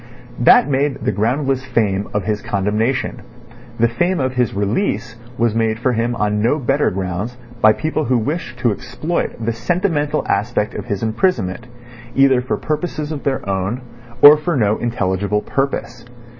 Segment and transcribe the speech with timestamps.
[0.39, 3.21] That made the groundless fame of his condemnation;
[3.79, 8.05] the fame of his release was made for him on no better grounds by people
[8.05, 11.67] who wished to exploit the sentimental aspect of his imprisonment
[12.15, 13.81] either for purposes of their own
[14.23, 16.03] or for no intelligible purpose.